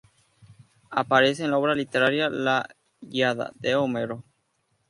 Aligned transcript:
Aparece 0.89 1.43
en 1.43 1.51
la 1.51 1.59
obra 1.59 1.75
literaria 1.75 2.27
la 2.27 2.67
"Ilíada", 3.01 3.51
de 3.59 3.75
Homero. 3.75 4.23